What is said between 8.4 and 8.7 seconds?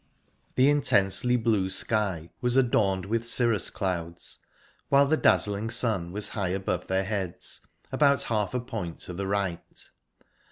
a